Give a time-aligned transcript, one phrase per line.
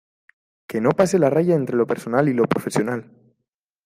[0.67, 3.05] que no pase la raya entre lo personal y lo profesional.